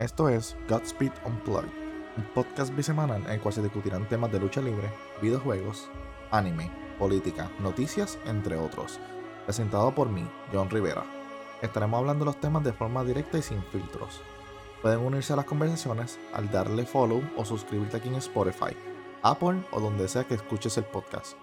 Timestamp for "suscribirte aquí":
17.44-18.08